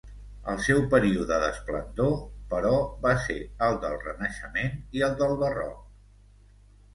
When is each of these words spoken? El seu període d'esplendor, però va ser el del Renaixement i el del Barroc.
El 0.51 0.61
seu 0.67 0.79
període 0.93 1.35
d'esplendor, 1.43 2.15
però 2.53 2.71
va 3.03 3.11
ser 3.27 3.37
el 3.67 3.77
del 3.85 3.99
Renaixement 4.07 4.75
i 5.01 5.05
el 5.11 5.15
del 5.21 5.37
Barroc. 5.45 5.79